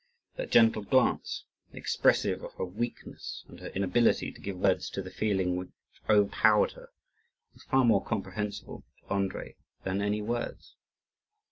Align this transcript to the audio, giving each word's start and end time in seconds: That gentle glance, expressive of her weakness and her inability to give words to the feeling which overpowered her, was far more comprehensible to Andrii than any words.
That 0.35 0.49
gentle 0.49 0.81
glance, 0.81 1.43
expressive 1.73 2.41
of 2.43 2.53
her 2.55 2.65
weakness 2.65 3.43
and 3.47 3.59
her 3.59 3.67
inability 3.67 4.31
to 4.31 4.41
give 4.41 4.57
words 4.57 4.89
to 4.89 5.03
the 5.03 5.11
feeling 5.11 5.55
which 5.55 5.69
overpowered 6.09 6.71
her, 6.71 6.89
was 7.53 7.61
far 7.65 7.85
more 7.85 8.03
comprehensible 8.03 8.83
to 9.01 9.13
Andrii 9.13 9.57
than 9.83 10.01
any 10.01 10.23
words. 10.23 10.73